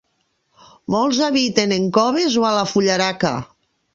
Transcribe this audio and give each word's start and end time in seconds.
Molts 0.93 1.19
habiten 1.25 1.75
en 1.77 1.85
coves 1.99 2.39
o 2.45 2.47
a 2.53 2.57
la 2.57 2.65
fullaraca. 2.75 3.35